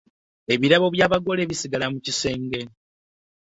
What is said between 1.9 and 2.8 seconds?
mu kisenge.